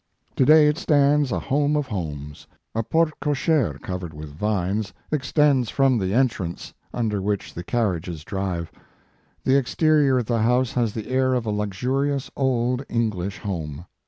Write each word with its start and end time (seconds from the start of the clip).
To 0.37 0.45
day 0.45 0.65
it 0.67 0.79
stands 0.79 1.31
a 1.31 1.37
home 1.37 1.75
of 1.75 1.85
homes. 1.89 2.47
A 2.73 2.81
porte 2.81 3.19
cochere, 3.19 3.77
cov 3.83 4.01
ered 4.01 4.13
with 4.13 4.29
vines, 4.33 4.93
extends 5.11 5.69
from 5.69 5.99
the 5.99 6.11
en 6.11 6.27
trance, 6.27 6.73
under 6.91 7.21
which 7.21 7.53
the 7.53 7.63
carriages 7.63 8.23
drive. 8.23 8.71
The 9.43 9.55
exterior 9.55 10.17
of 10.17 10.25
the 10.25 10.41
house 10.41 10.71
has 10.71 10.93
the 10.95 11.07
air 11.09 11.35
of 11.35 11.45
a 11.45 11.51
luxurious, 11.51 12.31
old, 12.35 12.83
English 12.89 13.37
home. 13.37 13.85